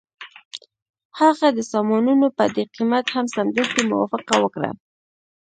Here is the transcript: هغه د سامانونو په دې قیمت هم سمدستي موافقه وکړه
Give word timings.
هغه 1.19 1.47
د 1.57 1.59
سامانونو 1.71 2.27
په 2.37 2.43
دې 2.55 2.63
قیمت 2.75 3.05
هم 3.15 3.25
سمدستي 3.35 3.83
موافقه 3.91 4.35
وکړه 4.39 4.71